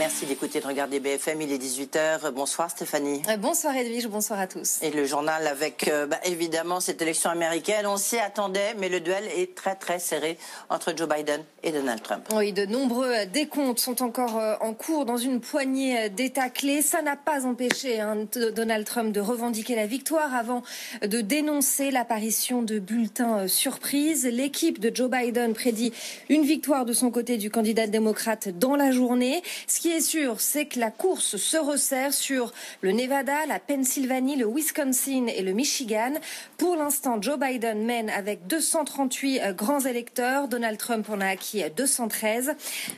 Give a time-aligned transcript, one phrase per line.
[0.00, 1.42] Merci d'écouter, de regarder BFM.
[1.42, 2.30] Il est 18h.
[2.30, 3.20] Bonsoir Stéphanie.
[3.28, 4.78] Euh, bonsoir Edwige, bonsoir à tous.
[4.80, 7.86] Et le journal avec euh, bah, évidemment cette élection américaine.
[7.86, 10.38] On s'y attendait, mais le duel est très très serré
[10.70, 12.26] entre Joe Biden et Donald Trump.
[12.34, 16.80] Oui, de nombreux décomptes sont encore euh, en cours dans une poignée d'États clés.
[16.80, 18.26] Ça n'a pas empêché hein,
[18.56, 20.62] Donald Trump de revendiquer la victoire avant
[21.02, 24.24] de dénoncer l'apparition de bulletins surprises.
[24.24, 25.92] L'équipe de Joe Biden prédit
[26.30, 29.42] une victoire de son côté du candidat démocrate dans la journée.
[29.66, 34.36] Ce qui est sûr, c'est que la course se resserre sur le Nevada, la Pennsylvanie,
[34.36, 36.12] le Wisconsin et le Michigan.
[36.58, 40.48] Pour l'instant, Joe Biden mène avec 238 euh, grands électeurs.
[40.48, 42.52] Donald Trump en a acquis 213.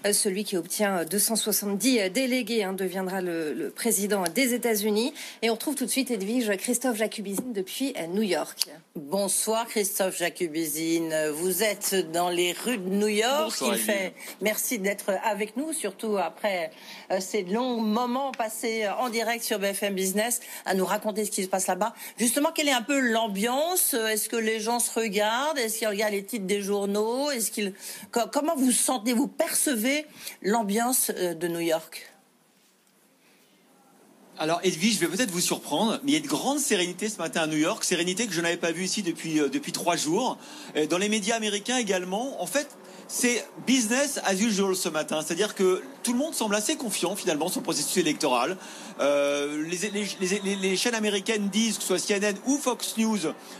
[0.06, 5.14] Euh, celui qui obtient 270 euh, délégués hein, deviendra le, président des États-Unis.
[5.42, 8.68] Et on retrouve tout de suite Edwige Christophe Jacubizine depuis New York.
[8.94, 11.14] Bonsoir Christophe Jacubizine.
[11.34, 13.44] Vous êtes dans les rues de New York.
[13.44, 14.14] Bonsoir, fait...
[14.40, 16.70] Merci d'être avec nous, surtout après
[17.20, 21.42] ces longs moments passés euh, en direct sur BFM Business à nous raconter ce qui
[21.42, 21.94] se passe là-bas.
[22.16, 23.94] Justement, quelle est un peu l'ambiance?
[23.94, 25.58] Est-ce que les gens se regardent?
[25.58, 27.30] Est-ce qu'ils regardent les titres des journaux?
[27.30, 27.74] Est-ce qu'ils
[28.10, 30.06] comment vous sentez, vous percevez
[30.42, 32.08] l'ambiance euh, de New York?
[34.38, 37.18] Alors Edwige, je vais peut-être vous surprendre, mais il y a de grande sérénité ce
[37.18, 40.38] matin à New York, sérénité que je n'avais pas vue ici depuis, depuis trois jours.
[40.88, 42.76] Dans les médias américains également, en fait,
[43.14, 45.20] c'est business as usual ce matin.
[45.20, 48.56] C'est-à-dire que tout le monde semble assez confiant finalement sur le processus électoral.
[49.00, 53.18] Euh, les, chaînes américaines disent, que ce soit CNN ou Fox News,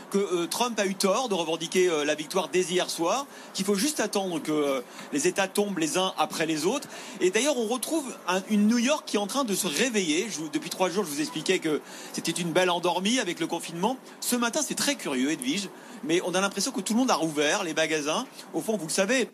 [0.09, 3.63] que euh, Trump a eu tort de revendiquer euh, la victoire dès hier soir, qu'il
[3.63, 4.81] faut juste attendre que
[5.13, 6.87] les États tombent les uns après les autres.
[7.21, 8.05] Et d'ailleurs, on retrouve
[8.49, 10.27] une New York qui est en train de se réveiller.
[10.51, 11.79] depuis trois jours, je vous expliquais que
[12.13, 13.97] c'était une belle endormie avec le confinement.
[14.19, 15.69] Ce matin, c'est très curieux, Edwige,
[16.03, 18.25] mais on a l'impression que tout le monde a rouvert les magasins.
[18.55, 19.29] Au fond, vous le savez,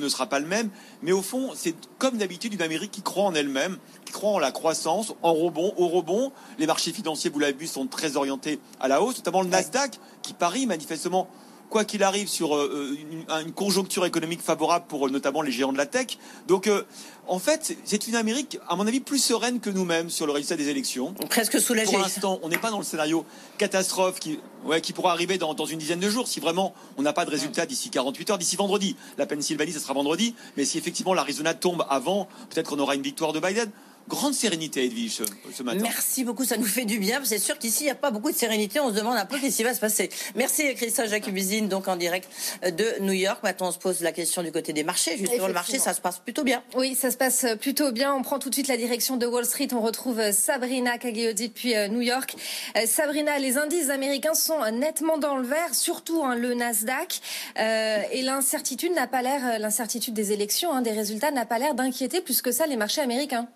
[0.00, 0.70] ne sera pas le même.
[1.02, 4.38] Mais au fond, c'est comme d'habitude une Amérique qui croit en elle-même, qui croit en
[4.38, 6.32] la croissance, en rebond, au rebond.
[6.58, 9.98] Les marchés financiers, vous l'avez vu, sont très orientés à la hausse, notamment le Nasdaq,
[10.22, 11.28] qui parie manifestement
[11.72, 12.96] quoi qu'il arrive, sur euh,
[13.44, 16.18] une, conjoncture économique favorable pour euh, notamment les géants de la tech.
[16.46, 16.82] Donc, euh,
[17.26, 20.56] en fait, c'est une Amérique, à mon avis, plus sereine que nous-mêmes sur le résultat
[20.56, 21.14] des élections.
[21.30, 21.90] Presque soulagée.
[21.90, 23.24] Pour l'instant, on n'est pas dans le scénario
[23.56, 27.02] catastrophe qui, ouais, qui pourra arriver dans, dans une dizaine de jours si vraiment on
[27.02, 28.94] n'a pas de résultat d'ici 48 heures, d'ici vendredi.
[29.16, 30.34] La Pennsylvanie, ça sera vendredi.
[30.58, 33.70] Mais si effectivement l'Arizona tombe avant, peut-être qu'on aura une victoire de Biden
[34.08, 35.80] grande sérénité, Edwige, ce matin.
[35.82, 37.20] Merci beaucoup, ça nous fait du bien.
[37.24, 38.80] C'est sûr qu'ici, il n'y a pas beaucoup de sérénité.
[38.80, 40.10] On se demande un peu ce qui va se passer.
[40.34, 42.28] Merci, Christophe Jacobusine, donc en direct
[42.62, 43.40] de New York.
[43.42, 45.16] Maintenant, on se pose la question du côté des marchés.
[45.16, 46.62] Justement, le marché, ça se passe plutôt bien.
[46.74, 48.14] Oui, ça se passe plutôt bien.
[48.14, 49.68] On prend tout de suite la direction de Wall Street.
[49.72, 52.34] On retrouve Sabrina Cagliodi depuis euh, New York.
[52.76, 57.20] Euh, Sabrina, les indices américains sont nettement dans le vert, surtout hein, le Nasdaq.
[57.58, 61.74] Euh, et l'incertitude n'a pas l'air, l'incertitude des élections, hein, des résultats n'a pas l'air
[61.74, 63.48] d'inquiéter plus que ça les marchés américains.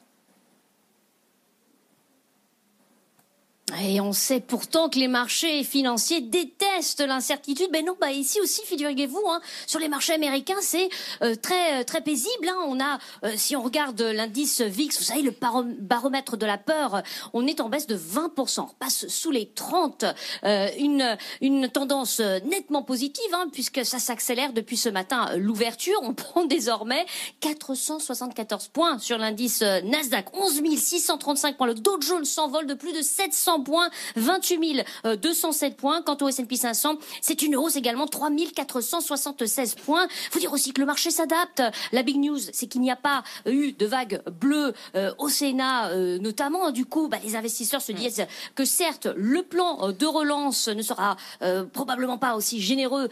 [3.83, 6.66] Et on sait pourtant que les marchés financiers détestent
[7.01, 7.69] l'incertitude.
[7.73, 10.89] Mais non, bah ici aussi, figurez-vous, hein, sur les marchés américains, c'est
[11.23, 12.49] euh, très très paisible.
[12.49, 12.57] Hein.
[12.67, 15.33] On a, euh, si on regarde l'indice VIX, vous savez, le
[15.79, 20.05] baromètre de la peur, on est en baisse de 20%, on passe sous les 30.
[20.45, 25.31] Euh, une une tendance nettement positive, hein, puisque ça s'accélère depuis ce matin.
[25.37, 27.07] L'ouverture, on prend désormais
[27.41, 31.67] 474 points sur l'indice Nasdaq, 11 635 points.
[31.67, 34.85] Le Dow Jones s'envole de plus de 700 points, 28
[35.23, 36.03] 207 points.
[36.03, 40.09] Quant au S&P 500, c'est une hausse également, 3 476 points.
[40.31, 41.63] Faut dire aussi que le marché s'adapte.
[41.93, 45.91] La big news, c'est qu'il n'y a pas eu de vague bleue euh, au Sénat,
[45.91, 46.73] euh, notamment.
[46.73, 48.27] Du coup, bah, les investisseurs se disent
[48.57, 53.09] que certes, le plan de relance ne sera euh, probablement pas aussi généreux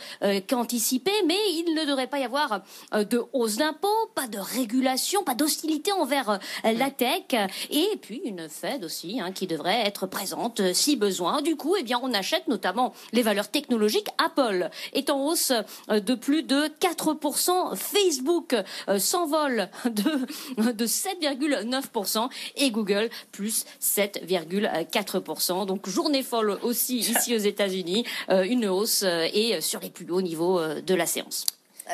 [0.49, 2.63] qu'anticipé, mais il ne devrait pas y avoir
[2.93, 7.35] de hausse d'impôts, pas de régulation, pas d'hostilité envers la tech,
[7.71, 11.43] et puis une Fed aussi hein, qui devrait être présente euh, si besoin.
[11.43, 14.09] Du coup, eh bien, on achète notamment les valeurs technologiques.
[14.19, 15.53] Apple est en hausse
[15.89, 17.77] de plus de 4%.
[17.77, 18.55] Facebook
[18.99, 25.67] s'envole de, de 7,9% et Google plus 7,4%.
[25.67, 28.05] Donc, journée folle aussi ici aux États-Unis.
[28.29, 31.47] Une hausse et sur les plus hauts niveaux de la séance.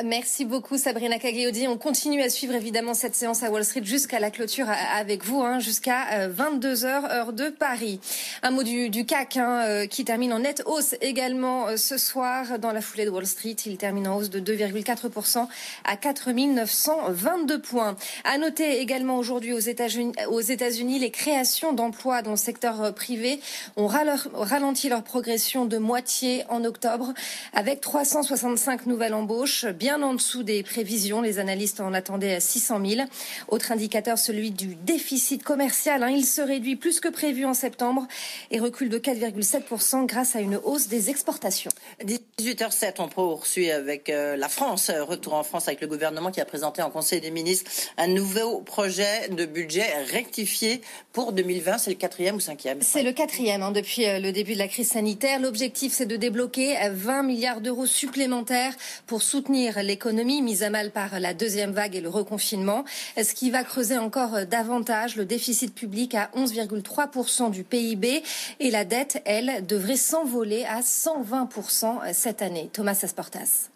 [0.05, 1.67] Merci beaucoup Sabrina Cagliodi.
[1.67, 5.43] On continue à suivre évidemment cette séance à Wall Street jusqu'à la clôture avec vous,
[5.43, 7.99] hein, jusqu'à 22h euh, heure de Paris.
[8.45, 11.99] Un mot du, du CAC hein, euh, qui termine en nette hausse également euh, ce
[11.99, 13.57] soir dans la foulée de Wall Street.
[13.67, 15.49] Il termine en hausse de 2,4%
[15.83, 17.97] à 4922 points.
[18.23, 20.13] À noter également aujourd'hui aux États-Unis,
[20.49, 23.41] États-Unis les créations d'emplois dans le secteur privé
[23.77, 27.13] ont ralenti leur progression de moitié en octobre
[27.53, 31.23] avec 365 nouvelles embauches bien en dessous des prévisions.
[31.23, 33.09] Les analystes en attendaient à 600 000.
[33.49, 36.03] Autre indicateur, celui du déficit commercial.
[36.03, 36.11] Hein.
[36.11, 38.07] Il se réduit plus que prévu en septembre
[38.51, 41.71] et recule de 4,7% grâce à une hausse des exportations.
[42.05, 44.91] 18h07, on poursuit avec euh, la France.
[44.91, 48.61] Retour en France avec le gouvernement qui a présenté en Conseil des ministres un nouveau
[48.61, 50.83] projet de budget rectifié
[51.15, 51.79] pour 2020.
[51.79, 52.83] C'est le quatrième ou cinquième?
[52.83, 55.41] C'est le quatrième hein, depuis euh, le début de la crise sanitaire.
[55.41, 58.75] L'objectif, c'est de débloquer 20 milliards d'euros supplémentaires
[59.07, 62.85] pour soutenir l'économie mise à mal par la deuxième vague et le reconfinement,
[63.17, 68.23] ce qui va creuser encore davantage le déficit public à 11,3% du PIB
[68.61, 72.71] et la dette, elle, devrait s'envoler à 120% cette année.
[72.73, 73.71] Thomas Asportas.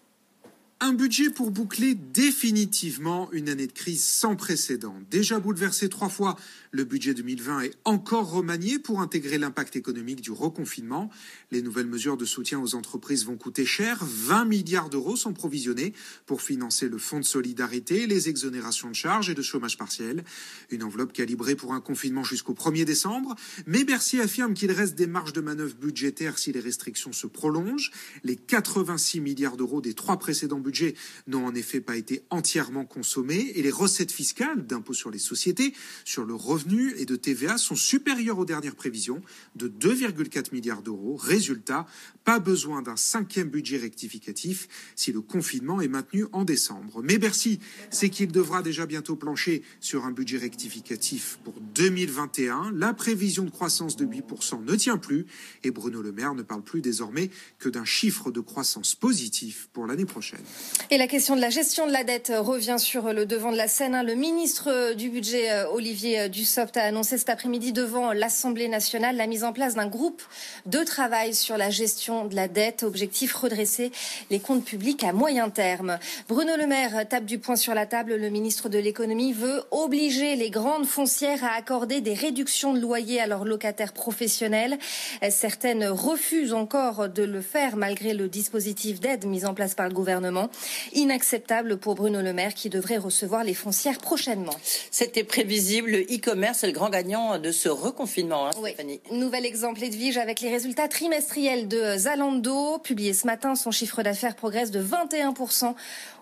[0.81, 4.97] Un budget pour boucler définitivement une année de crise sans précédent.
[5.09, 6.35] Déjà bouleversé trois fois,
[6.71, 11.09] le budget 2020 est encore remanié pour intégrer l'impact économique du reconfinement.
[11.51, 13.99] Les nouvelles mesures de soutien aux entreprises vont coûter cher.
[14.01, 15.93] 20 milliards d'euros sont provisionnés
[16.25, 20.25] pour financer le fonds de solidarité, les exonérations de charges et de chômage partiel.
[20.71, 23.35] Une enveloppe calibrée pour un confinement jusqu'au 1er décembre.
[23.65, 27.91] Mais Bercy affirme qu'il reste des marges de manœuvre budgétaires si les restrictions se prolongent.
[28.25, 30.95] Les 86 milliards d'euros des trois précédents budget
[31.27, 35.73] n'ont en effet pas été entièrement consommés et les recettes fiscales d'impôt sur les sociétés,
[36.03, 39.21] sur le revenu et de TVA sont supérieures aux dernières prévisions
[39.55, 41.15] de 2,4 milliards d'euros.
[41.15, 41.85] Résultat,
[42.23, 47.03] pas besoin d'un cinquième budget rectificatif si le confinement est maintenu en décembre.
[47.03, 47.59] Mais Bercy,
[47.91, 52.71] c'est qu'il devra déjà bientôt plancher sur un budget rectificatif pour 2021.
[52.73, 55.27] La prévision de croissance de 8% ne tient plus
[55.63, 57.29] et Bruno Le Maire ne parle plus désormais
[57.59, 60.43] que d'un chiffre de croissance positif pour l'année prochaine.
[60.91, 63.67] Et la question de la gestion de la dette revient sur le devant de la
[63.67, 63.99] scène.
[64.05, 69.25] Le ministre du Budget, euh, Olivier Dussopt, a annoncé cet après-midi devant l'Assemblée nationale la
[69.25, 70.21] mise en place d'un groupe
[70.67, 72.83] de travail sur la gestion de la dette.
[72.83, 73.91] Objectif redresser
[74.29, 75.97] les comptes publics à moyen terme.
[76.29, 78.13] Bruno Le Maire tape du poing sur la table.
[78.13, 83.19] Le ministre de l'économie veut obliger les grandes foncières à accorder des réductions de loyer
[83.19, 84.77] à leurs locataires professionnels.
[85.31, 89.93] Certaines refusent encore de le faire malgré le dispositif d'aide mis en place par le
[89.95, 90.44] gouvernement.
[90.93, 94.55] Inacceptable pour Bruno Le Maire qui devrait recevoir les foncières prochainement.
[94.91, 95.91] C'était prévisible.
[95.91, 98.99] Le e-commerce est le grand gagnant de ce reconfinement, hein, Stéphanie.
[99.11, 102.79] Nouvel exemple Edwige avec les résultats trimestriels de Zalando.
[102.79, 105.73] Publié ce matin, son chiffre d'affaires progresse de 21%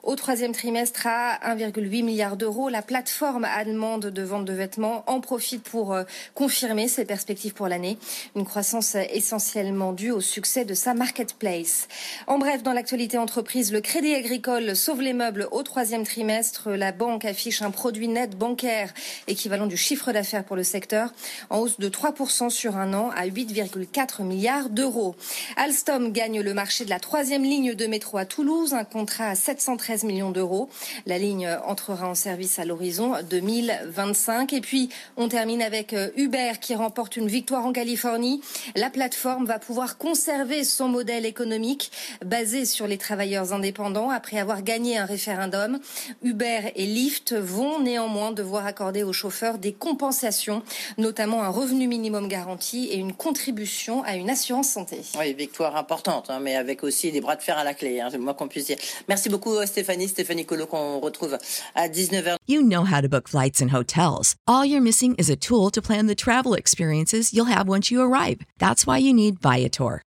[0.03, 2.67] au troisième trimestre à 1,8 milliard d'euros.
[2.67, 6.03] La plateforme allemande de vente de vêtements en profite pour euh,
[6.35, 7.97] confirmer ses perspectives pour l'année.
[8.35, 11.87] Une croissance essentiellement due au succès de sa marketplace.
[12.27, 16.69] En bref, dans l'actualité entreprise, le Crédit Agricole sauve les meubles au troisième trimestre.
[16.71, 18.93] La banque affiche un produit net bancaire
[19.27, 21.13] équivalent du chiffre d'affaires pour le secteur
[21.49, 25.15] en hausse de 3% sur un an à 8,4 milliards d'euros.
[25.55, 29.35] Alstom gagne le marché de la troisième ligne de métro à Toulouse, un contrat à
[29.35, 30.69] 713 millions d'euros.
[31.05, 34.53] La ligne entrera en service à l'horizon 2025.
[34.53, 38.41] Et puis, on termine avec euh, Uber qui remporte une victoire en Californie.
[38.75, 41.91] La plateforme va pouvoir conserver son modèle économique
[42.25, 45.79] basé sur les travailleurs indépendants après avoir gagné un référendum.
[46.23, 50.63] Uber et Lyft vont néanmoins devoir accorder aux chauffeurs des compensations,
[50.97, 55.01] notamment un revenu minimum garanti et une contribution à une assurance santé.
[55.19, 58.09] Oui, victoire importante, hein, mais avec aussi des bras de fer à la clé, hein,
[58.37, 58.77] qu'on puisse dire.
[59.07, 59.82] Merci beaucoup Stéphane.
[59.83, 61.37] Stéphanie, Stéphanie Colo qu'on retrouve
[61.75, 62.37] à 19h.
[62.47, 64.35] You know how to book flights and hotels.
[64.47, 68.01] All you're missing is a tool to plan the travel experiences you'll have once you
[68.01, 68.37] arrive.
[68.59, 70.01] That's why you need Viator.